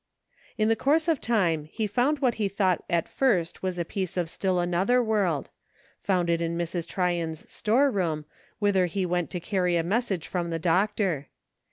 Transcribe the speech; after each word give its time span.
In 0.57 0.67
the 0.67 0.75
course 0.75 1.07
of 1.07 1.21
time 1.21 1.65
he 1.65 1.85
found 1.85 2.17
what 2.17 2.33
he 2.41 2.47
thought 2.47 2.83
at 2.89 3.07
first 3.07 3.61
was 3.61 3.77
a 3.77 3.85
piece 3.85 4.17
of 4.17 4.31
still 4.31 4.59
another 4.59 4.99
world; 5.03 5.51
found 5.99 6.27
it 6.27 6.41
in 6.41 6.57
Mrs. 6.57 6.87
Tryon's 6.87 7.47
store 7.51 7.91
room 7.91 8.25
whither 8.57 8.87
he 8.87 9.05
went 9.05 9.29
to 9.29 9.39
carry 9.39 9.77
a 9.77 9.83
message 9.83 10.27
from 10.27 10.49
the 10.49 10.57
doctor. 10.57 11.27